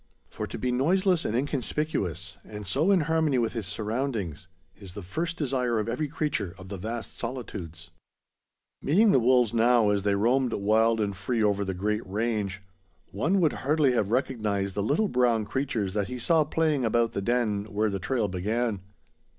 [0.27, 5.03] For to be noiseless and inconspicuous, and so in harmony with his surroundings, is the
[5.03, 7.91] first desire of every creature of the vast solitudes.
[8.81, 12.63] Meeting the wolves now, as they roamed wild and free over the great range,
[13.11, 17.21] one would hardly have recognized the little brown creatures that he saw playing about the
[17.21, 18.81] den where the trail began.